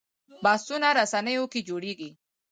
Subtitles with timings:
[0.43, 2.09] بحثونه رسنیو کې جوړېږي